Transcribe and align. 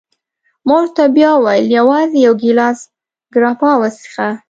ما 0.65 0.73
ورته 0.81 1.03
بیا 1.17 1.31
وویل: 1.37 1.65
یوازي 1.79 2.17
یو 2.25 2.33
ګیلاس 2.43 2.79
ګراپا 3.33 3.71
وڅېښه. 3.81 4.29